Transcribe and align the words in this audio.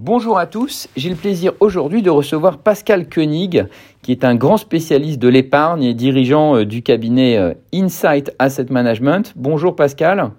Bonjour 0.00 0.38
à 0.38 0.46
tous, 0.46 0.88
j'ai 0.96 1.08
le 1.08 1.14
plaisir 1.14 1.52
aujourd'hui 1.60 2.02
de 2.02 2.10
recevoir 2.10 2.58
Pascal 2.58 3.08
Koenig, 3.08 3.66
qui 4.02 4.10
est 4.10 4.24
un 4.24 4.34
grand 4.34 4.56
spécialiste 4.56 5.20
de 5.20 5.28
l'épargne 5.28 5.84
et 5.84 5.94
dirigeant 5.94 6.56
euh, 6.56 6.64
du 6.64 6.82
cabinet 6.82 7.38
euh, 7.38 7.54
Insight 7.72 8.34
Asset 8.40 8.66
Management. 8.70 9.32
Bonjour 9.36 9.76
Pascal. 9.76 10.32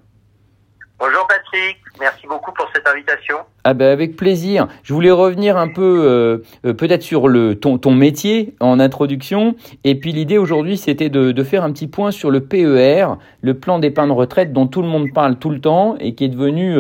Bonjour 0.98 1.28
Patrick, 1.28 1.78
merci 2.00 2.26
beaucoup 2.26 2.52
pour 2.54 2.68
cette 2.74 2.88
invitation. 2.88 3.38
Ah 3.66 3.74
ben 3.74 3.92
avec 3.92 4.16
plaisir. 4.16 4.68
Je 4.84 4.94
voulais 4.94 5.12
revenir 5.12 5.58
un 5.58 5.68
peu 5.68 6.42
euh, 6.64 6.74
peut-être 6.74 7.02
sur 7.02 7.28
le 7.28 7.56
ton, 7.56 7.78
ton, 7.78 7.94
métier 7.94 8.56
en 8.62 8.80
introduction. 8.80 9.56
Et 9.84 9.96
puis 9.96 10.14
l'idée 10.14 10.38
aujourd'hui 10.38 10.78
c'était 10.78 11.10
de, 11.10 11.32
de, 11.32 11.44
faire 11.44 11.64
un 11.64 11.72
petit 11.74 11.88
point 11.88 12.12
sur 12.12 12.32
le 12.32 12.46
PER, 12.46 13.08
le 13.42 13.54
plan 13.60 13.80
d'épargne 13.80 14.12
retraite 14.12 14.54
dont 14.54 14.68
tout 14.68 14.82
le 14.82 14.88
monde 14.88 15.08
parle 15.14 15.38
tout 15.38 15.50
le 15.50 15.60
temps 15.60 15.98
et 16.00 16.16
qui 16.16 16.24
est 16.24 16.30
devenu 16.30 16.76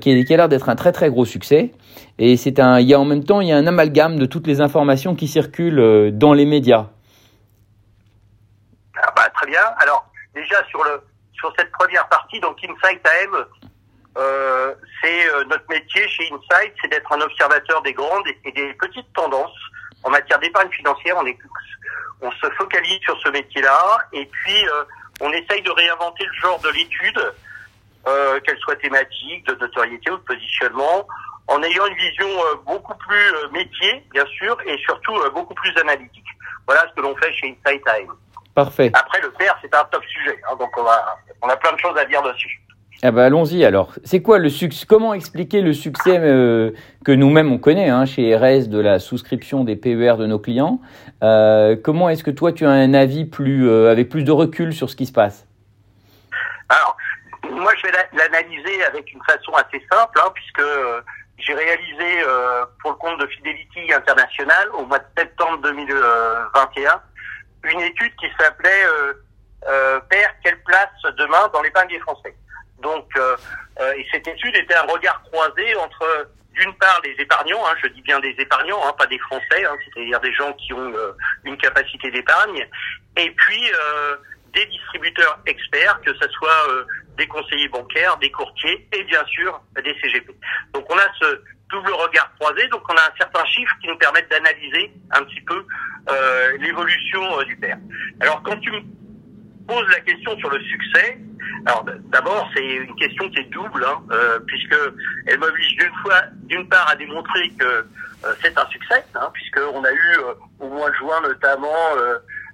qui, 0.00 0.32
a 0.32 0.36
l'air 0.36 0.48
d'être 0.48 0.68
un 0.68 0.76
très 0.76 0.92
très 0.92 1.10
gros 1.10 1.24
succès. 1.24 1.72
Et 2.18 2.36
c'est 2.36 2.60
un, 2.60 2.78
il 2.78 2.86
y 2.86 2.94
a 2.94 3.00
en 3.00 3.04
même 3.04 3.24
temps, 3.24 3.40
il 3.40 3.48
y 3.48 3.52
a 3.52 3.56
un 3.56 3.66
amalgame 3.66 4.18
de 4.18 4.26
toutes 4.26 4.46
les 4.46 4.60
informations 4.60 5.14
qui 5.14 5.26
circulent 5.26 5.80
euh, 5.80 6.10
dans 6.12 6.32
les 6.32 6.46
médias. 6.46 6.86
Ah 8.96 9.12
bah, 9.16 9.28
très 9.34 9.46
bien. 9.46 9.62
Alors 9.78 10.06
déjà 10.34 10.56
sur 10.68 10.82
le 10.84 11.02
sur 11.44 11.52
cette 11.58 11.72
première 11.72 12.08
partie, 12.08 12.40
donc 12.40 12.56
Insight 12.64 13.06
AM, 13.06 13.44
euh, 14.16 14.74
c'est 15.02 15.28
euh, 15.28 15.44
notre 15.44 15.68
métier 15.68 16.08
chez 16.08 16.24
Insight, 16.32 16.72
c'est 16.80 16.88
d'être 16.88 17.12
un 17.12 17.20
observateur 17.20 17.82
des 17.82 17.92
grandes 17.92 18.26
et 18.44 18.52
des 18.52 18.72
petites 18.74 19.12
tendances 19.12 19.58
en 20.04 20.10
matière 20.10 20.38
d'épargne 20.38 20.70
financière. 20.70 21.16
On 22.22 22.30
se 22.30 22.50
focalise 22.56 22.98
sur 23.00 23.20
ce 23.20 23.28
métier-là 23.28 23.98
et 24.14 24.24
puis 24.24 24.68
euh, 24.68 24.84
on 25.20 25.30
essaye 25.32 25.60
de 25.60 25.70
réinventer 25.70 26.24
le 26.24 26.32
genre 26.40 26.60
de 26.60 26.70
l'étude 26.70 27.34
qu'elle 28.44 28.58
soit 28.58 28.76
thématique, 28.76 29.46
de 29.46 29.54
notoriété 29.54 30.10
ou 30.10 30.16
de 30.18 30.22
positionnement, 30.22 31.08
en 31.48 31.62
ayant 31.62 31.86
une 31.86 31.94
vision 31.94 32.28
beaucoup 32.66 32.94
plus 32.96 33.50
métier, 33.50 34.04
bien 34.12 34.26
sûr, 34.26 34.58
et 34.66 34.76
surtout 34.76 35.14
beaucoup 35.32 35.54
plus 35.54 35.74
analytique. 35.78 36.26
Voilà 36.66 36.86
ce 36.90 36.94
que 36.94 37.00
l'on 37.00 37.16
fait 37.16 37.32
chez 37.32 37.56
Insight 37.64 37.82
Time. 37.82 38.12
Parfait. 38.54 38.90
Après, 38.94 39.20
le 39.20 39.30
père, 39.32 39.56
c'est 39.62 39.74
un 39.74 39.84
top 39.84 40.04
sujet, 40.04 40.38
hein, 40.48 40.56
donc 40.58 40.70
on 40.78 40.86
a, 40.86 41.16
on 41.42 41.48
a 41.48 41.56
plein 41.56 41.72
de 41.72 41.78
choses 41.78 41.96
à 41.98 42.04
dire 42.04 42.22
dessus. 42.22 42.60
Eh 43.02 43.10
ben 43.10 43.24
allons-y 43.24 43.64
alors. 43.64 43.92
C'est 44.04 44.22
quoi 44.22 44.38
le 44.38 44.48
succès 44.48 44.86
Comment 44.88 45.12
expliquer 45.12 45.60
le 45.60 45.72
succès 45.74 46.16
que 47.04 47.12
nous-mêmes 47.12 47.52
on 47.52 47.58
connaît 47.58 47.90
hein, 47.90 48.06
chez 48.06 48.34
RS 48.34 48.68
de 48.68 48.80
la 48.80 48.98
souscription 48.98 49.64
des 49.64 49.76
PER 49.76 50.14
de 50.16 50.26
nos 50.26 50.38
clients? 50.38 50.80
Euh, 51.22 51.76
Comment 51.82 52.08
est-ce 52.08 52.24
que 52.24 52.30
toi 52.30 52.52
tu 52.52 52.64
as 52.64 52.70
un 52.70 52.94
avis 52.94 53.26
plus 53.26 53.68
avec 53.70 54.08
plus 54.08 54.22
de 54.22 54.30
recul 54.32 54.72
sur 54.72 54.88
ce 54.88 54.96
qui 54.96 55.04
se 55.04 55.12
passe? 55.12 55.46
Alors, 56.68 56.96
moi, 57.50 57.72
je 57.76 57.86
vais 57.86 57.92
l'analyser 58.12 58.84
avec 58.84 59.12
une 59.12 59.22
façon 59.22 59.52
assez 59.52 59.84
simple, 59.90 60.18
hein, 60.22 60.30
puisque 60.34 60.60
euh, 60.60 61.00
j'ai 61.38 61.54
réalisé 61.54 62.22
euh, 62.26 62.64
pour 62.80 62.92
le 62.92 62.96
compte 62.96 63.20
de 63.20 63.26
Fidelity 63.26 63.92
International 63.92 64.68
au 64.78 64.86
mois 64.86 64.98
de 64.98 65.04
septembre 65.16 65.60
2021 65.62 67.00
une 67.64 67.80
étude 67.80 68.14
qui 68.16 68.26
s'appelait 68.38 68.84
euh, 68.84 69.12
euh, 69.66 70.00
Père, 70.10 70.34
quelle 70.42 70.62
place 70.62 71.14
demain 71.16 71.48
dans 71.52 71.62
l'épargne 71.62 71.88
des 71.88 72.00
Français. 72.00 72.34
Donc, 72.80 73.08
et 73.96 74.06
cette 74.12 74.28
étude 74.28 74.54
était 74.56 74.74
un 74.74 74.82
regard 74.82 75.22
croisé 75.22 75.74
entre 75.76 76.28
d'une 76.52 76.74
part 76.74 77.00
les 77.02 77.12
épargnants, 77.18 77.66
hein, 77.66 77.74
je 77.82 77.88
dis 77.88 78.02
bien 78.02 78.20
des 78.20 78.34
épargnants, 78.38 78.80
hein, 78.86 78.92
pas 78.98 79.06
des 79.06 79.18
Français, 79.20 79.64
hein, 79.64 79.74
c'est-à-dire 79.84 80.20
des 80.20 80.34
gens 80.34 80.52
qui 80.52 80.74
ont 80.74 80.92
une 81.44 81.56
capacité 81.56 82.10
d'épargne, 82.10 82.68
et 83.16 83.30
puis 83.30 83.70
des 84.54 84.66
distributeurs 84.66 85.38
experts, 85.46 86.00
que 86.04 86.12
ce 86.14 86.28
soit 86.30 86.68
euh, 86.70 86.84
des 87.18 87.26
conseillers 87.26 87.68
bancaires, 87.68 88.16
des 88.18 88.30
courtiers 88.30 88.88
et 88.92 89.02
bien 89.04 89.24
sûr 89.26 89.60
des 89.76 89.94
CGP. 90.00 90.32
Donc 90.72 90.86
on 90.90 90.96
a 90.96 91.06
ce 91.20 91.40
double 91.70 91.92
regard 91.92 92.32
croisé, 92.38 92.66
donc 92.68 92.82
on 92.88 92.94
a 92.94 93.00
un 93.00 93.16
certain 93.18 93.44
chiffre 93.46 93.74
qui 93.80 93.88
nous 93.88 93.98
permettent 93.98 94.30
d'analyser 94.30 94.92
un 95.10 95.22
petit 95.24 95.40
peu 95.40 95.64
euh, 96.08 96.56
l'évolution 96.58 97.38
euh, 97.38 97.44
du 97.44 97.56
père. 97.56 97.78
Alors 98.20 98.42
quand 98.42 98.58
tu 98.60 98.70
me 98.70 98.80
poses 99.66 99.88
la 99.90 100.00
question 100.00 100.36
sur 100.38 100.50
le 100.50 100.60
succès, 100.60 101.18
alors 101.66 101.84
d'abord 102.12 102.48
c'est 102.54 102.64
une 102.64 102.94
question 102.96 103.28
qui 103.30 103.40
est 103.40 103.50
double, 103.50 103.84
hein, 103.84 104.02
puisque 104.46 104.76
elle 105.26 105.38
m'oblige 105.38 105.76
d'une 105.76 105.94
fois, 106.02 106.20
d'une 106.44 106.68
part 106.68 106.88
à 106.88 106.96
démontrer 106.96 107.48
que 107.58 107.86
c'est 108.42 108.56
un 108.58 108.66
succès, 108.66 109.02
hein, 109.14 109.30
puisqu'on 109.32 109.82
a 109.82 109.92
eu 109.92 110.18
au 110.60 110.68
mois 110.68 110.90
de 110.90 110.94
juin 110.96 111.20
notamment 111.22 111.96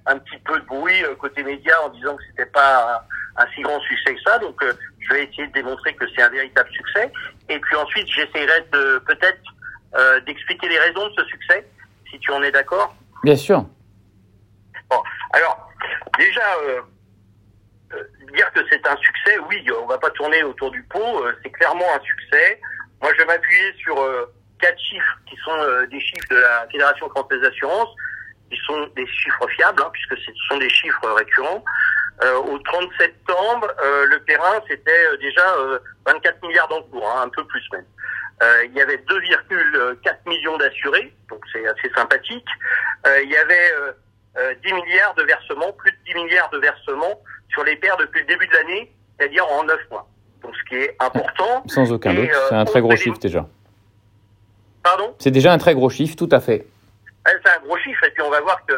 un 0.06 0.18
petit 0.18 0.38
peu 0.44 0.58
de 0.58 0.64
bruit 0.66 1.04
euh, 1.04 1.14
côté 1.16 1.42
média 1.42 1.74
en 1.84 1.88
disant 1.90 2.16
que 2.16 2.22
c'était 2.28 2.50
pas 2.50 3.04
un, 3.36 3.46
si 3.54 3.62
grand 3.62 3.80
succès 3.80 4.14
que 4.14 4.20
ça. 4.22 4.38
Donc, 4.38 4.62
euh, 4.62 4.72
je 4.98 5.14
vais 5.14 5.24
essayer 5.24 5.46
de 5.46 5.52
démontrer 5.52 5.94
que 5.94 6.04
c'est 6.14 6.22
un 6.22 6.28
véritable 6.28 6.70
succès. 6.70 7.12
Et 7.48 7.58
puis 7.58 7.76
ensuite, 7.76 8.06
j'essaierai 8.08 8.66
de 8.72 8.98
peut-être 9.06 9.42
euh, 9.94 10.20
d'expliquer 10.20 10.68
les 10.68 10.78
raisons 10.78 11.08
de 11.08 11.14
ce 11.16 11.24
succès, 11.24 11.66
si 12.10 12.18
tu 12.18 12.32
en 12.32 12.42
es 12.42 12.50
d'accord. 12.50 12.94
Bien 13.22 13.36
sûr. 13.36 13.64
Bon, 14.88 15.02
alors 15.32 15.68
déjà. 16.18 16.42
dire 18.32 18.52
que 18.52 18.60
c'est 18.70 18.86
un 18.86 18.96
succès, 18.96 19.38
oui, 19.48 19.66
on 19.82 19.86
va 19.86 19.98
pas 19.98 20.10
tourner 20.10 20.42
autour 20.44 20.70
du 20.70 20.82
pot, 20.84 21.24
c'est 21.42 21.50
clairement 21.50 21.86
un 21.94 22.00
succès. 22.00 22.60
Moi, 23.02 23.10
je 23.12 23.18
vais 23.18 23.24
m'appuyer 23.26 23.72
sur 23.78 23.96
quatre 24.60 24.78
chiffres 24.78 25.18
qui 25.28 25.36
sont 25.44 25.86
des 25.90 26.00
chiffres 26.00 26.28
de 26.30 26.36
la 26.36 26.66
Fédération 26.70 27.08
française 27.08 27.40
d'assurance 27.40 27.88
qui 28.50 28.58
sont 28.66 28.86
des 28.96 29.06
chiffres 29.06 29.48
fiables, 29.56 29.82
hein, 29.82 29.90
puisque 29.92 30.16
ce 30.18 30.32
sont 30.48 30.58
des 30.58 30.68
chiffres 30.68 31.08
récurrents. 31.16 31.64
Euh, 32.22 32.36
au 32.36 32.58
30 32.58 32.90
septembre, 32.98 33.72
euh, 33.82 34.04
le 34.06 34.22
terrain, 34.24 34.60
c'était 34.68 35.06
euh, 35.06 35.16
déjà 35.18 35.42
24 36.06 36.42
milliards 36.46 36.68
d'encours, 36.68 37.08
hein, 37.16 37.22
un 37.24 37.28
peu 37.30 37.44
plus 37.44 37.62
même. 37.72 37.84
il 38.66 38.76
y 38.76 38.80
avait 38.80 38.96
2,4 38.96 40.16
millions 40.26 40.58
d'assurés, 40.58 41.14
donc 41.30 41.42
c'est 41.52 41.66
assez 41.66 41.90
sympathique. 41.94 42.46
il 43.22 43.30
y 43.30 43.36
avait 43.36 44.54
10 44.62 44.72
milliards 44.72 45.14
de 45.14 45.22
versements, 45.22 45.72
plus 45.72 45.92
de 45.92 45.96
10 46.06 46.14
milliards 46.14 46.50
de 46.50 46.58
versements 46.58 47.20
sur 47.50 47.64
les 47.64 47.76
paires 47.76 47.96
depuis 47.96 48.20
le 48.20 48.26
début 48.26 48.46
de 48.46 48.52
l'année, 48.54 48.92
c'est-à-dire 49.18 49.46
en 49.46 49.64
9 49.64 49.78
mois. 49.90 50.08
Donc 50.42 50.54
ce 50.56 50.64
qui 50.68 50.76
est 50.76 50.96
important. 51.00 51.62
Sans 51.66 51.92
aucun 51.92 52.14
doute, 52.14 52.30
c'est 52.48 52.54
un 52.54 52.64
très 52.64 52.80
gros 52.80 52.96
chiffre 52.96 53.18
déjà. 53.18 53.46
Pardon? 54.82 55.14
C'est 55.18 55.30
déjà 55.30 55.52
un 55.52 55.58
très 55.58 55.74
gros 55.74 55.90
chiffre, 55.90 56.16
tout 56.16 56.28
à 56.32 56.40
fait 56.40 56.66
c'est 57.42 57.50
un 57.50 57.60
gros 57.60 57.78
chiffre. 57.78 58.04
Et 58.04 58.10
puis 58.10 58.22
on 58.22 58.30
va 58.30 58.40
voir 58.40 58.64
que 58.66 58.74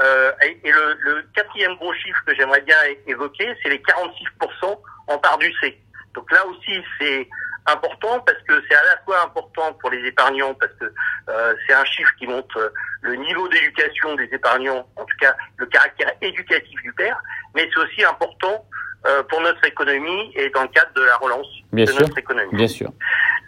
euh, 0.00 0.32
et, 0.42 0.70
le, 0.70 0.96
le, 1.00 1.22
quatrième 1.34 1.76
gros 1.76 1.94
chiffre 1.94 2.20
que 2.26 2.34
j'aimerais 2.34 2.62
bien 2.62 2.76
évoquer, 3.06 3.54
c'est 3.62 3.68
les 3.68 3.78
46% 3.78 4.78
en 5.06 5.18
part 5.18 5.38
du 5.38 5.52
C. 5.60 5.78
Donc 6.14 6.30
là 6.32 6.44
aussi, 6.46 6.82
c'est 6.98 7.28
important 7.66 8.20
parce 8.20 8.38
que 8.46 8.62
c'est 8.68 8.74
à 8.74 8.82
la 8.82 8.98
fois 9.04 9.22
important 9.22 9.72
pour 9.74 9.90
les 9.90 10.06
épargnants 10.06 10.54
parce 10.54 10.72
que 10.74 10.92
euh, 11.28 11.54
c'est 11.66 11.74
un 11.74 11.84
chiffre 11.84 12.10
qui 12.18 12.26
montre 12.26 12.72
le 13.02 13.14
niveau 13.14 13.48
d'éducation 13.48 14.14
des 14.16 14.28
épargnants, 14.32 14.86
en 14.96 15.04
tout 15.04 15.16
cas 15.20 15.34
le 15.56 15.66
caractère 15.66 16.10
éducatif 16.20 16.80
du 16.82 16.92
père, 16.92 17.18
mais 17.54 17.68
c'est 17.72 17.80
aussi 17.80 18.04
important 18.04 18.66
euh, 19.06 19.22
pour 19.24 19.40
notre 19.40 19.64
économie 19.64 20.32
et 20.34 20.50
dans 20.50 20.62
le 20.62 20.68
cadre 20.68 20.92
de 20.94 21.02
la 21.02 21.16
relance 21.16 21.46
de 21.72 22.00
notre 22.00 22.18
économie. 22.18 22.54
Bien 22.54 22.68
sûr. 22.68 22.90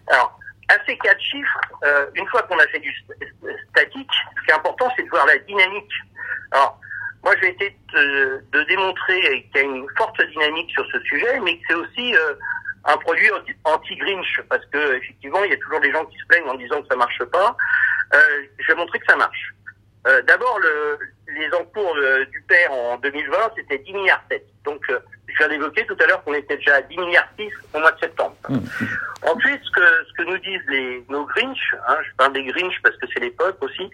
Alors, 0.08 0.38
à 0.68 0.74
ces 0.86 0.96
quatre 0.98 1.20
chiffres, 1.20 1.60
euh, 1.84 2.06
une 2.14 2.26
fois 2.28 2.42
qu'on 2.42 2.58
a 2.58 2.66
fait 2.68 2.80
du 2.80 2.92
statique, 3.70 4.10
ce 4.36 4.44
qui 4.44 4.50
est 4.50 4.54
important, 4.54 4.90
c'est 4.96 5.04
de 5.04 5.08
voir 5.10 5.26
la 5.26 5.38
dynamique. 5.38 5.92
Alors, 6.50 6.80
moi, 7.22 7.34
vais 7.40 7.50
essayer 7.50 7.76
de, 7.92 8.44
de 8.52 8.62
démontrer 8.64 9.20
qu'il 9.20 9.56
y 9.56 9.58
a 9.58 9.62
une 9.62 9.86
forte 9.96 10.20
dynamique 10.22 10.70
sur 10.70 10.86
ce 10.92 11.00
sujet, 11.00 11.40
mais 11.40 11.58
que 11.58 11.64
c'est 11.68 11.74
aussi 11.74 12.16
euh, 12.16 12.34
un 12.84 12.96
produit 12.98 13.30
anti-Grinch, 13.64 14.40
parce 14.48 14.64
que 14.66 14.96
effectivement, 14.96 15.42
il 15.44 15.50
y 15.50 15.54
a 15.54 15.58
toujours 15.58 15.80
des 15.80 15.92
gens 15.92 16.04
qui 16.06 16.16
se 16.18 16.26
plaignent 16.26 16.48
en 16.48 16.54
disant 16.54 16.80
que 16.82 16.88
ça 16.88 16.96
marche 16.96 17.24
pas. 17.24 17.56
Euh, 18.14 18.42
je 18.58 18.66
vais 18.68 18.78
montrer 18.78 18.98
que 18.98 19.06
ça 19.06 19.16
marche. 19.16 19.54
Euh, 20.06 20.22
d'abord, 20.22 20.58
le, 20.60 20.98
les 21.34 21.52
encours 21.52 21.96
du 22.30 22.42
père 22.42 22.72
en 22.72 22.96
2020, 22.98 23.36
c'était 23.56 23.78
10 23.78 23.92
milliards 23.92 24.22
7. 24.30 24.44
Donc, 24.64 24.86
je 25.36 25.44
viens 25.44 25.48
d'évoquer 25.48 25.86
tout 25.86 25.96
à 26.02 26.06
l'heure 26.06 26.22
qu'on 26.24 26.34
était 26.34 26.56
déjà 26.56 26.76
à 26.76 26.82
10 26.82 26.96
milliards 26.98 27.28
6 27.38 27.48
au 27.74 27.80
mois 27.80 27.92
de 27.92 27.98
septembre. 27.98 28.34
Mmh. 28.48 28.58
Ensuite, 29.22 29.60
ce 29.64 29.70
que, 29.70 29.86
ce 30.08 30.12
que 30.14 30.30
nous 30.30 30.38
disent 30.38 30.66
les, 30.68 31.04
nos 31.08 31.24
Grinch, 31.26 31.58
hein, 31.88 31.96
je 32.02 32.16
parle 32.16 32.32
des 32.32 32.44
Grinch 32.44 32.74
parce 32.82 32.96
que 32.96 33.06
c'est 33.12 33.20
l'époque 33.20 33.56
aussi, 33.60 33.90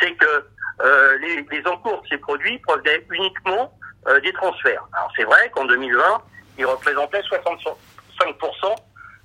c'est 0.00 0.12
que 0.12 0.44
euh, 0.82 1.18
les, 1.18 1.46
les, 1.50 1.66
encours 1.66 2.02
de 2.02 2.08
ces 2.08 2.18
produits 2.18 2.58
provenaient 2.58 3.04
uniquement 3.12 3.72
euh, 4.08 4.20
des 4.20 4.32
transferts. 4.32 4.84
Alors 4.92 5.12
c'est 5.16 5.24
vrai 5.24 5.50
qu'en 5.54 5.64
2020, 5.64 6.02
ils 6.58 6.66
représentaient 6.66 7.20
65% 7.20 7.74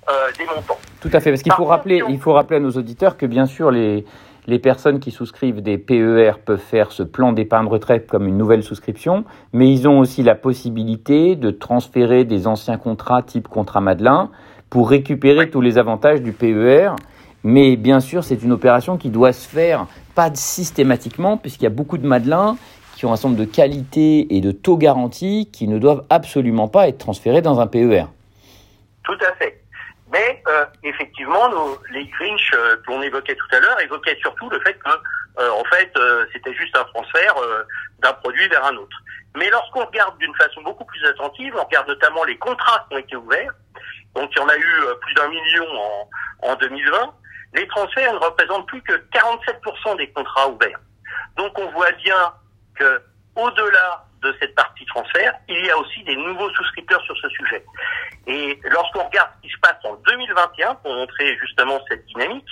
euh, 0.08 0.12
des 0.38 0.44
montants. 0.44 0.78
Tout 1.00 1.10
à 1.12 1.20
fait, 1.20 1.30
parce 1.30 1.42
qu'il 1.42 1.52
faut, 1.52 1.64
rappeler, 1.64 2.02
il 2.08 2.18
faut 2.20 2.32
rappeler 2.32 2.56
à 2.56 2.60
nos 2.60 2.70
auditeurs 2.72 3.16
que 3.16 3.26
bien 3.26 3.46
sûr 3.46 3.70
les, 3.70 4.04
les 4.48 4.58
personnes 4.58 4.98
qui 4.98 5.10
souscrivent 5.10 5.60
des 5.60 5.76
PER 5.76 6.32
peuvent 6.42 6.58
faire 6.58 6.90
ce 6.90 7.02
plan 7.02 7.32
d'épargne 7.32 7.66
retraite 7.66 8.06
comme 8.06 8.26
une 8.26 8.38
nouvelle 8.38 8.62
souscription, 8.62 9.24
mais 9.52 9.70
ils 9.70 9.86
ont 9.86 9.98
aussi 9.98 10.22
la 10.22 10.34
possibilité 10.34 11.36
de 11.36 11.50
transférer 11.50 12.24
des 12.24 12.46
anciens 12.46 12.78
contrats 12.78 13.22
type 13.22 13.46
contrat 13.46 13.82
Madelin 13.82 14.30
pour 14.70 14.88
récupérer 14.88 15.50
tous 15.50 15.60
les 15.60 15.76
avantages 15.76 16.22
du 16.22 16.32
PER. 16.32 16.92
Mais 17.44 17.76
bien 17.76 18.00
sûr, 18.00 18.24
c'est 18.24 18.42
une 18.42 18.52
opération 18.52 18.96
qui 18.96 19.10
doit 19.10 19.34
se 19.34 19.46
faire 19.46 19.86
pas 20.14 20.30
systématiquement, 20.34 21.36
puisqu'il 21.36 21.64
y 21.64 21.68
a 21.68 21.70
beaucoup 21.70 21.98
de 21.98 22.06
Madelins 22.06 22.56
qui 22.96 23.04
ont 23.04 23.12
un 23.12 23.16
certain 23.16 23.36
de 23.36 23.44
qualités 23.44 24.34
et 24.34 24.40
de 24.40 24.50
taux 24.50 24.78
garantis 24.78 25.50
qui 25.52 25.68
ne 25.68 25.78
doivent 25.78 26.04
absolument 26.08 26.68
pas 26.68 26.88
être 26.88 26.98
transférés 26.98 27.42
dans 27.42 27.60
un 27.60 27.66
PER. 27.66 28.06
Tout 29.04 29.12
à 29.20 29.34
fait. 29.34 29.60
Mais 30.10 30.42
effectivement, 30.82 31.48
nos, 31.50 31.78
les 31.90 32.06
Grinch 32.06 32.50
qu'on 32.86 33.02
évoquait 33.02 33.34
tout 33.34 33.56
à 33.56 33.60
l'heure 33.60 33.80
évoquaient 33.80 34.16
surtout 34.20 34.48
le 34.48 34.58
fait 34.60 34.74
que, 34.74 34.90
en 35.38 35.64
fait, 35.64 35.92
c'était 36.32 36.54
juste 36.54 36.76
un 36.76 36.84
transfert 36.84 37.34
d'un 37.98 38.12
produit 38.14 38.48
vers 38.48 38.64
un 38.64 38.76
autre. 38.76 38.96
Mais 39.36 39.50
lorsqu'on 39.50 39.84
regarde 39.84 40.16
d'une 40.18 40.34
façon 40.34 40.62
beaucoup 40.62 40.86
plus 40.86 41.04
attentive, 41.04 41.54
on 41.56 41.64
regarde 41.64 41.88
notamment 41.88 42.24
les 42.24 42.38
contrats 42.38 42.86
qui 42.88 42.96
ont 42.96 42.98
été 42.98 43.16
ouverts. 43.16 43.52
Donc 44.14 44.30
il 44.34 44.38
y 44.38 44.42
en 44.42 44.48
a 44.48 44.56
eu 44.56 44.82
plus 45.02 45.14
d'un 45.14 45.28
million 45.28 45.66
en, 46.42 46.50
en 46.52 46.56
2020 46.56 47.14
les 47.54 47.66
transferts 47.68 48.12
ne 48.12 48.18
représentent 48.18 48.66
plus 48.66 48.82
que 48.82 48.92
47% 49.12 49.96
des 49.96 50.10
contrats 50.10 50.48
ouverts. 50.48 50.80
Donc 51.36 51.56
on 51.58 51.70
voit 51.70 51.92
bien 51.92 52.32
que 52.74 53.02
au-delà 53.36 54.04
de 54.22 54.34
cette 54.40 54.54
partie 54.54 54.84
transfert, 54.86 55.34
il 55.48 55.64
y 55.64 55.70
a 55.70 55.78
aussi 55.78 56.02
des 56.04 56.16
nouveaux 56.16 56.50
souscripteurs 56.50 57.02
sur 57.02 57.16
ce 57.18 57.28
sujet. 57.28 57.64
Et 58.26 58.58
lorsqu'on 58.64 59.04
regarde 59.04 59.30
ce 59.36 59.48
qui 59.48 59.54
se 59.54 59.60
passe 59.60 59.78
en 59.84 59.94
2021, 59.94 60.74
pour 60.76 60.94
montrer 60.94 61.36
justement 61.38 61.80
cette 61.88 62.04
dynamique, 62.06 62.48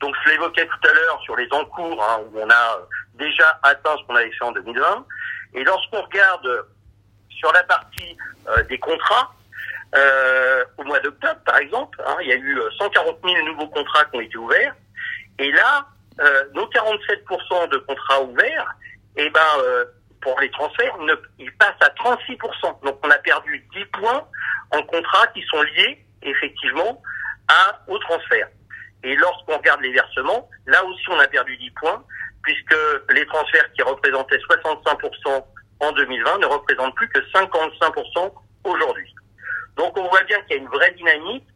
donc 0.00 0.14
je 0.24 0.30
l'évoquais 0.30 0.66
tout 0.66 0.88
à 0.88 0.92
l'heure 0.92 1.20
sur 1.22 1.36
les 1.36 1.48
encours, 1.52 2.02
hein, 2.02 2.20
où 2.26 2.40
on 2.40 2.50
a 2.50 2.78
déjà 3.14 3.58
atteint 3.62 3.96
ce 3.98 4.06
qu'on 4.06 4.16
avait 4.16 4.32
fait 4.32 4.44
en 4.44 4.52
2020, 4.52 5.06
et 5.54 5.64
lorsqu'on 5.64 6.02
regarde 6.02 6.66
sur 7.30 7.52
la 7.52 7.62
partie 7.64 8.16
euh, 8.48 8.62
des 8.64 8.78
contrats, 8.78 9.34
euh, 9.94 10.64
au 10.78 10.84
mois 10.84 10.98
d'octobre, 11.00 11.40
par 11.44 11.58
exemple, 11.58 12.02
hein, 12.04 12.16
il 12.22 12.28
y 12.28 12.32
a 12.32 12.36
eu 12.36 12.60
140 12.78 13.16
euh, 13.24 13.28
000 13.28 13.46
nouveaux 13.46 13.68
contrats 13.68 14.04
qui 14.06 14.16
ont 14.16 14.20
été 14.20 14.36
ouverts. 14.36 14.74
Et 15.38 15.52
là, 15.52 15.86
euh, 16.20 16.44
nos 16.54 16.66
47% 16.66 17.68
de 17.70 17.78
contrats 17.78 18.22
ouverts, 18.22 18.74
eh 19.16 19.30
ben, 19.30 19.40
euh, 19.58 19.84
pour 20.24 20.40
les 20.40 20.50
transferts, 20.50 20.98
ne, 20.98 21.14
ils 21.38 21.52
passent 21.52 21.80
à 21.80 21.90
36%. 21.90 22.84
Donc, 22.84 22.98
on 23.04 23.10
a 23.10 23.18
perdu 23.18 23.64
10 23.74 23.84
points 24.00 24.26
en 24.72 24.82
contrats 24.82 25.28
qui 25.28 25.42
sont 25.42 25.62
liés, 25.62 26.04
effectivement, 26.22 27.00
à, 27.46 27.78
au 27.86 27.98
transfert. 27.98 28.48
Et 29.04 29.14
lorsqu'on 29.16 29.58
regarde 29.58 29.82
les 29.82 29.92
versements, 29.92 30.48
là 30.66 30.82
aussi, 30.84 31.04
on 31.10 31.20
a 31.20 31.28
perdu 31.28 31.56
10 31.58 31.70
points, 31.72 32.02
puisque 32.42 32.76
les 33.10 33.26
transferts 33.26 33.70
qui 33.74 33.82
représentaient 33.82 34.38
65% 34.38 35.44
en 35.80 35.92
2020 35.92 36.38
ne 36.38 36.46
représentent 36.46 36.94
plus 36.94 37.08
que 37.10 37.20
55% 37.32 38.32
aujourd'hui. 38.64 39.14
Donc 39.76 39.96
on 39.98 40.08
voit 40.08 40.22
bien 40.22 40.40
qu'il 40.42 40.56
y 40.56 40.58
a 40.60 40.62
une 40.62 40.68
vraie 40.68 40.92
dynamique, 40.92 41.46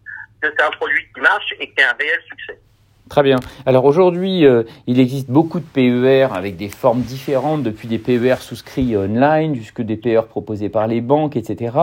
que 0.42 0.48
c'est 0.50 0.62
un 0.62 0.70
produit 0.70 1.06
qui 1.14 1.20
marche 1.20 1.54
et 1.58 1.72
qui 1.72 1.82
a 1.82 1.90
un 1.90 1.96
réel 1.98 2.20
succès. 2.28 2.60
Très 3.08 3.22
bien. 3.22 3.38
Alors 3.64 3.86
aujourd'hui, 3.86 4.44
euh, 4.44 4.64
il 4.86 5.00
existe 5.00 5.30
beaucoup 5.30 5.60
de 5.60 5.64
PER 5.64 6.28
avec 6.34 6.56
des 6.56 6.68
formes 6.68 7.00
différentes, 7.00 7.62
depuis 7.62 7.88
des 7.88 7.98
PER 7.98 8.36
souscrits 8.40 8.96
online 8.96 9.54
jusque 9.54 9.80
des 9.80 9.96
PER 9.96 10.22
proposés 10.28 10.68
par 10.68 10.86
les 10.86 11.00
banques, 11.00 11.36
etc. 11.36 11.76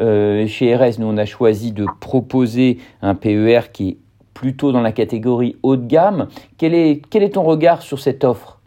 Euh, 0.00 0.46
chez 0.48 0.74
RS, 0.74 0.98
nous, 0.98 1.06
on 1.06 1.16
a 1.18 1.24
choisi 1.24 1.72
de 1.72 1.86
proposer 2.00 2.78
un 3.00 3.14
PER 3.14 3.70
qui 3.72 3.90
est 3.90 3.96
plutôt 4.34 4.72
dans 4.72 4.82
la 4.82 4.92
catégorie 4.92 5.56
haut 5.62 5.76
de 5.76 5.86
gamme. 5.86 6.28
Quel 6.58 6.74
est, 6.74 7.32
ton 7.32 7.44
regard 7.44 7.82
sur 7.82 8.00
cette 8.00 8.24
offre? 8.24 8.58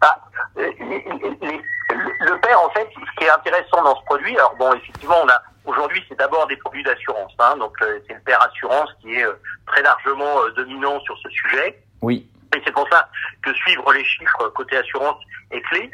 Ah, 0.00 0.16
euh, 0.58 0.70
Le 0.80 2.40
PER, 2.40 2.54
en 2.54 2.70
fait, 2.70 2.88
ce 2.92 3.18
qui 3.18 3.24
est 3.24 3.30
intéressant 3.30 3.84
dans 3.84 3.94
ce 3.94 4.04
produit, 4.04 4.36
alors 4.36 4.54
bon, 4.58 4.72
effectivement, 4.74 5.16
on 5.24 5.28
a 5.28 5.40
Aujourd'hui, 5.66 6.02
c'est 6.08 6.18
d'abord 6.18 6.46
des 6.46 6.56
produits 6.56 6.84
d'assurance. 6.84 7.32
Hein, 7.40 7.56
donc, 7.56 7.74
euh, 7.82 7.98
c'est 8.06 8.14
le 8.14 8.20
père 8.20 8.40
assurance 8.40 8.88
qui 9.00 9.14
est 9.14 9.26
euh, 9.26 9.34
très 9.66 9.82
largement 9.82 10.42
euh, 10.42 10.50
dominant 10.52 11.00
sur 11.00 11.18
ce 11.18 11.28
sujet. 11.28 11.82
Oui. 12.02 12.28
Et 12.54 12.62
c'est 12.64 12.72
pour 12.72 12.88
ça 12.88 13.08
que 13.42 13.52
suivre 13.52 13.92
les 13.92 14.04
chiffres 14.04 14.48
côté 14.54 14.76
assurance 14.76 15.16
est 15.50 15.60
clé. 15.62 15.90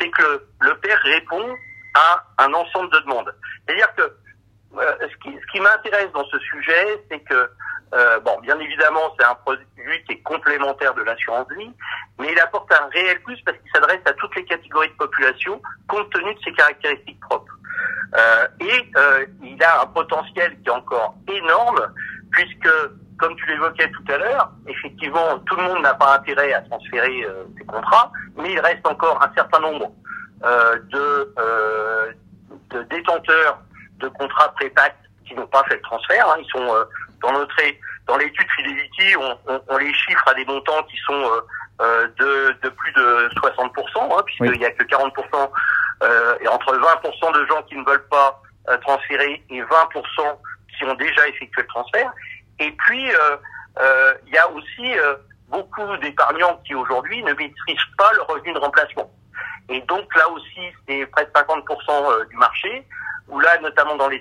C'est 0.00 0.10
que 0.10 0.46
le 0.60 0.74
père 0.78 0.98
répond 1.02 1.56
à 1.94 2.24
un 2.38 2.52
ensemble 2.54 2.90
de 2.92 3.00
demandes. 3.00 3.34
C'est-à-dire 3.66 3.92
que 3.96 4.16
ce 4.72 5.16
qui, 5.22 5.36
ce 5.36 5.52
qui 5.52 5.60
m'intéresse 5.60 6.12
dans 6.12 6.24
ce 6.26 6.38
sujet, 6.38 7.02
c'est 7.10 7.20
que 7.20 7.50
bon, 8.22 8.38
bien 8.42 8.58
évidemment, 8.60 9.12
c'est 9.18 9.26
un 9.26 9.34
produit 9.34 9.64
qui 10.06 10.12
est 10.12 10.22
complémentaire 10.22 10.94
de 10.94 11.02
l'assurance 11.02 11.48
vie, 11.58 11.70
mais 12.20 12.30
il 12.30 12.38
apporte 12.38 12.70
un 12.72 12.86
réel 12.92 13.20
plus 13.22 13.40
parce 13.42 13.58
qu'il 13.58 13.70
s'adresse 13.72 14.00
à 14.04 14.12
toutes 14.12 14.36
les 14.36 14.44
catégories 14.44 14.90
de 14.90 14.94
population 14.94 15.60
compte 15.88 16.08
tenu 16.10 16.32
de 16.32 16.40
ses 16.40 16.52
caractéristiques 16.52 17.20
propres. 17.20 17.57
Euh, 18.16 18.48
et 18.60 18.90
euh, 18.96 19.26
il 19.42 19.62
a 19.62 19.82
un 19.82 19.86
potentiel 19.86 20.56
qui 20.62 20.68
est 20.68 20.72
encore 20.72 21.14
énorme, 21.28 21.80
puisque, 22.30 22.70
comme 23.18 23.36
tu 23.36 23.46
l'évoquais 23.46 23.90
tout 23.90 24.12
à 24.12 24.18
l'heure, 24.18 24.50
effectivement, 24.66 25.38
tout 25.46 25.56
le 25.56 25.62
monde 25.64 25.82
n'a 25.82 25.94
pas 25.94 26.16
intérêt 26.16 26.52
à 26.54 26.62
transférer 26.62 27.24
euh, 27.24 27.44
ses 27.58 27.64
contrats, 27.66 28.10
mais 28.36 28.52
il 28.52 28.60
reste 28.60 28.86
encore 28.86 29.20
un 29.22 29.32
certain 29.34 29.60
nombre 29.60 29.92
de, 30.40 31.34
de, 32.70 32.82
détenteurs 32.84 33.58
de 33.98 34.06
contrats 34.06 34.52
pré-pacte 34.54 34.96
qui 35.26 35.34
n'ont 35.34 35.48
pas 35.48 35.64
fait 35.64 35.74
le 35.74 35.82
transfert. 35.82 36.28
Hein. 36.28 36.36
Ils 36.38 36.50
sont 36.50 36.86
dans 37.20 37.32
notre 37.32 37.56
dans 38.06 38.16
l'étude 38.16 38.46
Fidelity, 38.56 39.16
on, 39.16 39.36
on, 39.52 39.60
on, 39.68 39.76
les 39.78 39.92
chiffre 39.92 40.28
à 40.28 40.34
des 40.34 40.44
montants 40.44 40.80
qui 40.84 40.96
sont 40.98 41.28
de, 41.80 42.56
de 42.62 42.68
plus 42.68 42.92
de 42.92 43.28
60%, 43.34 43.72
hein, 43.96 44.22
puisqu'il 44.26 44.58
n'y 44.58 44.64
a 44.64 44.70
que 44.70 44.84
40% 44.84 45.10
euh, 45.34 45.46
et 46.02 46.48
entre 46.48 46.76
20% 46.76 47.32
de 47.34 47.46
gens 47.46 47.62
qui 47.62 47.76
ne 47.76 47.84
veulent 47.84 48.08
pas 48.08 48.40
euh, 48.68 48.76
transférer 48.78 49.42
et 49.48 49.62
20% 49.62 49.66
qui 50.76 50.84
ont 50.84 50.94
déjà 50.94 51.26
effectué 51.28 51.62
le 51.62 51.66
transfert. 51.68 52.12
Et 52.58 52.70
puis, 52.72 53.10
euh, 53.10 54.14
il 54.26 54.34
y 54.34 54.38
a 54.38 54.48
aussi 54.50 54.94
beaucoup 55.48 55.96
d'épargnants 55.98 56.60
qui 56.66 56.74
aujourd'hui 56.74 57.22
ne 57.22 57.32
maîtrisent 57.32 57.78
pas 57.96 58.12
le 58.12 58.22
revenu 58.22 58.52
de 58.52 58.58
remplacement. 58.58 59.10
Et 59.70 59.80
donc 59.82 60.14
là 60.14 60.28
aussi, 60.28 60.60
c'est 60.86 61.06
près 61.06 61.24
de 61.24 61.30
50% 61.30 62.28
du 62.28 62.36
marché, 62.36 62.86
où 63.28 63.40
là, 63.40 63.58
notamment 63.60 63.96
dans 63.96 64.08
les 64.08 64.20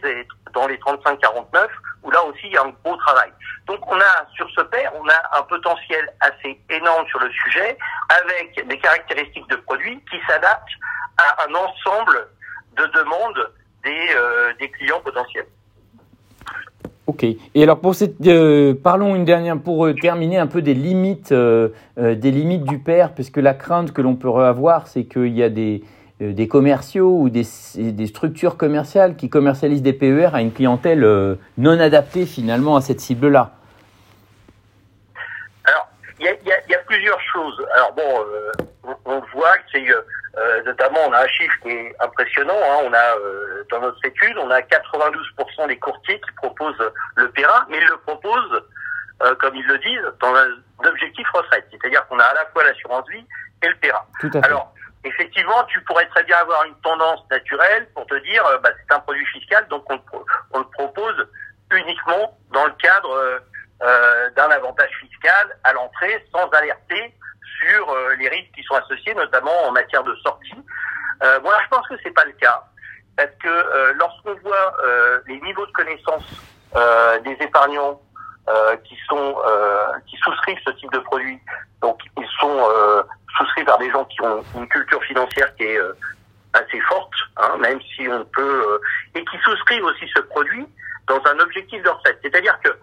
dans 0.53 0.67
les 0.67 0.77
35-49, 0.77 1.67
où 2.03 2.11
là 2.11 2.23
aussi 2.23 2.45
il 2.45 2.53
y 2.53 2.57
a 2.57 2.63
un 2.63 2.73
gros 2.83 2.95
travail. 2.97 3.31
Donc 3.65 3.79
on 3.87 3.99
a 3.99 4.25
sur 4.35 4.49
ce 4.51 4.61
paire, 4.61 4.91
on 4.95 5.07
a 5.09 5.39
un 5.39 5.43
potentiel 5.43 6.09
assez 6.21 6.59
énorme 6.69 7.05
sur 7.07 7.19
le 7.19 7.29
sujet, 7.31 7.77
avec 8.09 8.67
des 8.67 8.79
caractéristiques 8.79 9.49
de 9.49 9.57
produits 9.57 10.01
qui 10.09 10.19
s'adaptent 10.27 10.71
à 11.27 11.45
un 11.47 11.53
ensemble 11.53 12.27
de 12.77 12.83
demandes 12.99 13.51
des, 13.83 14.15
euh, 14.15 14.53
des 14.59 14.69
clients 14.69 15.01
potentiels. 15.03 15.45
Ok. 17.07 17.23
Et 17.23 17.63
alors 17.63 17.79
pour 17.79 17.95
cette, 17.95 18.15
euh, 18.27 18.73
parlons 18.73 19.15
une 19.15 19.25
dernière 19.25 19.57
pour 19.57 19.85
euh, 19.85 19.93
terminer 19.93 20.37
un 20.37 20.47
peu 20.47 20.61
des 20.61 20.73
limites, 20.73 21.33
des 21.33 22.31
limites 22.31 22.65
du 22.65 22.79
père, 22.79 23.13
puisque 23.13 23.37
la 23.37 23.53
crainte 23.53 23.93
que 23.93 24.01
l'on 24.01 24.15
peut 24.15 24.29
avoir, 24.29 24.87
c'est 24.87 25.05
qu'il 25.05 25.33
y 25.33 25.41
a 25.41 25.49
des, 25.49 25.83
des 26.19 26.47
commerciaux 26.47 27.17
ou 27.17 27.29
des, 27.29 27.45
des, 27.75 28.07
structures 28.07 28.57
commerciales 28.57 29.15
qui 29.15 29.29
commercialisent 29.29 29.83
des 29.83 29.93
PER 29.93 30.31
à 30.33 30.41
une 30.41 30.51
clientèle 30.51 31.37
non 31.57 31.79
adaptée 31.79 32.25
finalement 32.25 32.75
à 32.75 32.81
cette 32.81 32.99
cible-là. 32.99 33.51
Alors, 35.63 35.87
il 36.19 36.25
y 36.25 36.27
a, 36.27 36.33
y 36.33 36.51
a, 36.51 36.56
plusieurs 36.87 37.21
choses. 37.33 37.65
Alors 37.75 37.93
bon, 37.93 38.25
on, 38.83 38.95
on 39.05 39.19
voit 39.33 39.57
que 39.57 39.63
c'est 39.71 39.85
euh, 40.37 40.61
notamment, 40.63 40.99
on 41.07 41.13
a 41.13 41.23
un 41.23 41.27
chiffre 41.27 41.55
qui 41.63 41.69
est 41.69 41.95
impressionnant. 41.99 42.53
Hein. 42.53 42.83
On 42.83 42.93
a 42.93 43.17
euh, 43.17 43.63
dans 43.71 43.79
notre 43.79 44.03
étude, 44.05 44.37
on 44.37 44.51
a 44.51 44.61
92% 44.61 45.67
des 45.67 45.77
courtiers 45.77 46.21
qui 46.21 46.31
proposent 46.35 46.91
le 47.15 47.31
PERA, 47.31 47.65
mais 47.69 47.77
ils 47.77 47.87
le 47.87 47.97
proposent, 47.97 48.63
euh, 49.23 49.35
comme 49.35 49.55
ils 49.55 49.65
le 49.65 49.79
disent, 49.79 50.13
dans 50.19 50.35
un 50.35 50.87
objectif 50.87 51.27
retraite. 51.33 51.65
C'est-à-dire 51.71 52.07
qu'on 52.07 52.19
a 52.19 52.23
à 52.23 52.33
la 52.35 52.45
fois 52.47 52.63
l'assurance 52.63 53.09
vie 53.09 53.25
et 53.63 53.67
le 53.67 53.75
PERA. 53.77 54.05
Alors, 54.43 54.71
effectivement, 55.03 55.63
tu 55.69 55.81
pourrais 55.81 56.05
très 56.05 56.23
bien 56.23 56.37
avoir 56.37 56.65
une 56.65 56.75
tendance 56.81 57.21
naturelle 57.31 57.87
pour 57.95 58.05
te 58.05 58.15
dire, 58.23 58.43
bah, 58.61 58.69
c'est 58.77 58.95
un 58.95 58.99
produit 58.99 59.25
fiscal, 59.27 59.65
donc 59.69 59.91
on, 59.91 59.99
on, 60.51 60.59
le 60.59 60.65
propose 60.65 61.27
uniquement 61.71 62.37
dans 62.51 62.65
le 62.65 62.73
cadre 62.73 63.41
d'un 63.79 64.49
avantage 64.49 64.91
fiscal 64.99 65.57
à 65.63 65.73
l'entrée, 65.73 66.25
sans 66.33 66.49
alerter 66.49 67.13
sur 67.59 67.89
euh, 67.89 68.15
les 68.15 68.29
risques 68.29 68.51
qui 68.55 68.63
sont 68.63 68.75
associés, 68.75 69.13
notamment 69.13 69.67
en 69.67 69.71
matière 69.71 70.03
de 70.03 70.15
sortie. 70.15 70.57
Euh, 71.23 71.39
moi, 71.41 71.53
je 71.63 71.69
pense 71.69 71.87
que 71.87 71.95
c'est 72.03 72.11
pas 72.11 72.25
le 72.25 72.33
cas, 72.33 72.63
parce 73.15 73.31
que 73.41 73.47
euh, 73.47 73.93
lorsqu'on 73.93 74.35
voit 74.35 74.75
euh, 74.85 75.19
les 75.27 75.39
niveaux 75.41 75.65
de 75.65 75.71
connaissance 75.71 76.23
des 77.23 77.35
épargnants 77.39 77.99
qui 78.83 78.95
sont 79.09 79.35
qui 80.05 80.15
souscrivent 80.17 80.59
ce 80.63 80.71
type 80.71 80.91
de 80.91 80.99
produit, 80.99 81.39
donc 81.81 81.99
ils 82.17 82.27
sont 82.39 82.69
souscrits 83.37 83.63
par 83.63 83.79
des 83.79 83.89
gens 83.89 84.05
qui 84.05 84.21
ont 84.21 84.43
une 84.55 84.67
culture 84.67 85.01
financière 85.03 85.55
qui 85.55 85.63
est 85.63 85.79
assez 86.53 86.79
forte, 86.81 87.13
hein, 87.37 87.57
même 87.59 87.79
si 87.95 88.07
on 88.09 88.23
peut, 88.25 88.79
et 89.15 89.25
qui 89.25 89.37
souscrivent 89.39 89.85
aussi 89.85 90.07
ce 90.13 90.21
produit 90.21 90.67
dans 91.07 91.21
un 91.25 91.39
objectif 91.39 91.81
de 91.81 91.89
recette. 91.89 92.19
C'est-à-dire 92.21 92.59
que 92.63 92.69
euh, 92.69 92.75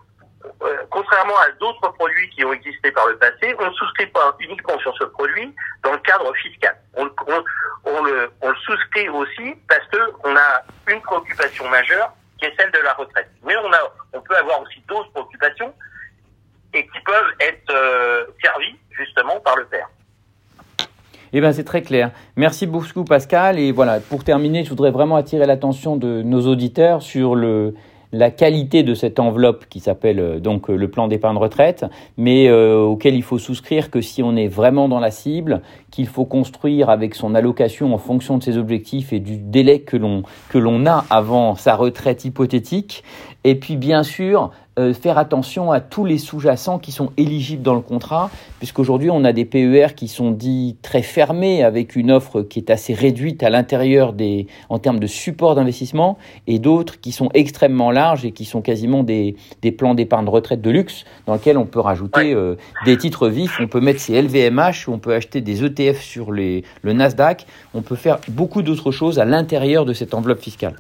contrairement 0.91 1.37
à 1.39 1.51
d'autres 1.61 1.89
produits 1.93 2.29
qui 2.31 2.45
ont 2.45 2.53
existé 2.53 2.91
par 2.93 3.07
le 3.07 3.17
passé, 3.17 3.55
on 3.59 3.67
ne 3.67 3.73
souscrit 3.73 4.07
pas 4.07 4.37
uniquement 4.41 4.79
sur 4.79 4.97
ce 4.97 5.05
produit 5.05 5.55
dans 5.83 5.93
le 5.93 5.99
cadre 5.99 6.33
fiscal. 6.35 6.77
On, 6.97 7.05
le, 8.03 8.31
souscrit 8.65 9.09
aussi 9.09 9.55
parce 9.69 9.87
qu'on 9.89 10.37
a 10.37 10.63
une 10.89 11.01
préoccupation 11.03 11.69
majeure 11.69 12.13
qui 12.39 12.47
est 12.47 12.55
celle 12.59 12.71
de 12.71 12.79
la 12.79 12.95
retraite. 12.95 13.29
Mais 13.45 13.55
on, 13.57 13.73
a, 13.73 13.79
on 14.13 14.21
peut 14.21 14.37
avoir 14.37 14.61
aussi 14.63 14.83
d'autres 14.89 15.11
préoccupations 15.11 15.75
et 16.73 16.87
qui 16.87 17.01
peuvent 17.05 17.33
être 17.41 17.71
euh, 17.71 18.25
servies 18.43 18.77
justement 18.91 19.39
par 19.41 19.57
le 19.57 19.65
père. 19.67 19.89
Eh 21.33 21.41
bien, 21.41 21.53
c'est 21.53 21.65
très 21.65 21.83
clair. 21.83 22.13
Merci 22.37 22.67
beaucoup, 22.67 23.05
Pascal. 23.05 23.59
Et 23.59 23.73
voilà, 23.73 23.99
pour 24.01 24.23
terminer, 24.23 24.65
je 24.65 24.71
voudrais 24.71 24.93
vraiment 24.93 25.17
attirer 25.17 25.47
l'attention 25.47 25.97
de 25.97 26.23
nos 26.23 26.47
auditeurs 26.47 27.03
sur 27.03 27.35
le, 27.35 27.75
la 28.15 28.31
qualité 28.31 28.83
de 28.83 28.95
cette 28.95 29.19
enveloppe 29.19 29.67
qui 29.69 29.81
s'appelle 29.81 30.41
donc 30.41 30.69
le 30.69 30.89
plan 30.89 31.09
d'épargne 31.09 31.37
retraite, 31.37 31.85
mais 32.17 32.51
auquel 32.51 33.15
il 33.15 33.23
faut 33.23 33.39
souscrire 33.39 33.91
que 33.91 34.01
si 34.01 34.23
on 34.23 34.37
est 34.37 34.49
vraiment 34.49 34.89
dans 34.89 35.01
la 35.01 35.11
cible, 35.11 35.63
qu'il 35.91 36.07
faut 36.07 36.25
construire 36.25 36.91
avec 36.91 37.15
son 37.15 37.35
allocation 37.35 37.93
en 37.93 37.99
fonction 37.99 38.39
de 38.39 38.43
ses 38.43 38.57
objectifs 38.57 39.13
et 39.13 39.21
du 39.21 39.37
délai 39.37 39.81
que 39.81 39.97
l'on 39.97 40.23
que 40.49 40.59
l'on 40.59 40.87
a 40.87 41.05
avant 41.11 41.55
sa 41.55 41.75
retraite 41.75 42.25
hypothétique. 42.25 43.05
Et 43.45 43.57
puis 43.57 43.77
bien 43.77 44.03
sûr, 44.03 44.51
euh, 44.79 44.93
faire 44.93 45.19
attention 45.19 45.71
à 45.71 45.81
tous 45.81 46.05
les 46.05 46.19
sous-jacents 46.19 46.81
qui 46.81 46.91
sont 46.91 47.13
éligibles 47.17 47.63
dans 47.63 47.75
le 47.75 47.81
contrat, 47.81 48.29
puisqu'aujourd'hui 48.59 49.09
on 49.09 49.25
a 49.25 49.33
des 49.33 49.45
PER 49.45 49.95
qui 49.95 50.09
sont 50.09 50.33
dits 50.33 50.77
très 50.83 51.03
fermés 51.03 51.63
avec 51.63 51.95
une 51.95 52.11
offre 52.11 52.43
qui 52.43 52.59
est 52.59 52.71
assez 52.71 52.93
réduite 52.93 53.45
à 53.45 53.51
l'intérieur 53.51 54.13
des, 54.13 54.49
en 54.69 54.81
termes 54.81 54.99
de 54.99 55.07
support 55.07 55.55
d'investissement, 55.55 56.19
et 56.49 56.59
d'autres 56.59 57.01
qui 57.01 57.13
sont 57.13 57.31
extrêmement 57.35 57.93
larges 57.93 58.25
et 58.25 58.33
qui 58.33 58.45
sont 58.45 58.63
quasiment 58.63 59.05
des, 59.05 59.37
des 59.63 59.71
plans 59.71 59.95
d'épargne 59.95 60.29
retraite 60.29 60.61
de 60.61 60.71
luxe 60.71 61.05
dans 61.27 61.35
lesquels 61.35 61.59
on 61.59 61.67
peut 61.67 61.81
rajouter 61.81 62.35
euh, 62.35 62.57
des 62.85 62.99
titres 62.99 63.29
vifs, 63.29 63.59
on 63.61 63.69
peut 63.69 63.81
mettre 63.81 64.01
ses 64.01 64.21
LVMH, 64.21 64.89
on 64.89 64.99
peut 64.99 65.15
acheter 65.15 65.41
des 65.41 65.65
ETF 65.65 66.01
sur 66.01 66.33
les, 66.33 66.65
le 66.83 66.93
Nasdaq, 66.93 67.47
on 67.75 67.83
peut 67.83 67.97
faire 67.97 68.19
beaucoup 68.29 68.63
d'autres 68.63 68.91
choses 68.91 69.21
à 69.21 69.25
l'intérieur 69.25 69.85
de 69.85 69.93
cette 69.93 70.15
enveloppe 70.15 70.41
fiscale. 70.41 70.75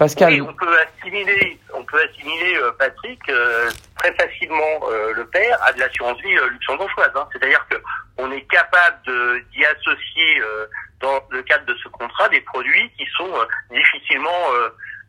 Pascal. 0.00 0.40
on 0.40 0.54
peut 0.54 0.78
assimiler, 0.78 1.58
on 1.74 1.84
peut 1.84 1.98
assimiler 2.02 2.56
euh, 2.56 2.72
Patrick 2.78 3.20
euh, 3.28 3.68
très 3.98 4.10
facilement 4.14 4.80
euh, 4.88 5.12
le 5.12 5.26
père 5.26 5.62
à 5.62 5.74
de 5.74 5.78
l'assurance 5.78 6.18
vie 6.22 6.34
luxembourgeoise. 6.52 7.10
Hein. 7.14 7.28
C'est-à-dire 7.30 7.66
que 7.68 7.76
on 8.16 8.32
est 8.32 8.40
capable 8.50 8.96
d'y 9.52 9.62
associer 9.66 10.42
dans 11.00 11.20
le 11.30 11.42
cadre 11.42 11.66
de 11.66 11.74
ce 11.82 11.88
contrat 11.88 12.30
des 12.30 12.40
produits 12.40 12.90
qui 12.96 13.04
sont 13.14 13.30
difficilement 13.70 14.48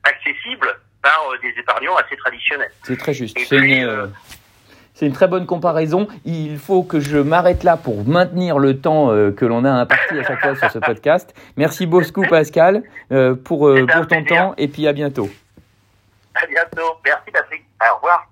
accessibles 0.03 0.77
par 1.01 1.21
des 1.41 1.53
épargnants 1.57 1.95
assez 1.95 2.17
traditionnels. 2.17 2.71
C'est 2.83 2.97
très 2.97 3.13
juste. 3.13 3.37
C'est 5.01 5.07
une 5.07 5.13
très 5.13 5.27
bonne 5.27 5.47
comparaison. 5.47 6.07
Il 6.25 6.59
faut 6.59 6.83
que 6.83 6.99
je 6.99 7.17
m'arrête 7.17 7.63
là 7.63 7.75
pour 7.75 8.05
maintenir 8.05 8.59
le 8.59 8.79
temps 8.79 9.09
euh, 9.09 9.31
que 9.31 9.45
l'on 9.45 9.65
a 9.65 9.71
imparti 9.71 10.19
à 10.19 10.21
chaque 10.21 10.39
fois 10.41 10.55
sur 10.55 10.69
ce 10.69 10.77
podcast. 10.77 11.33
Merci 11.57 11.87
beaucoup 11.87 12.21
Pascal 12.21 12.83
euh, 13.11 13.33
pour, 13.33 13.67
euh, 13.67 13.87
pour 13.87 14.05
ton 14.05 14.23
temps 14.23 14.53
et 14.59 14.67
puis 14.67 14.87
à 14.87 14.93
bientôt. 14.93 15.27
À 16.35 16.45
bientôt. 16.45 16.99
Merci 17.03 17.31
Patrick. 17.31 17.63
Au 17.81 17.95
revoir. 17.95 18.30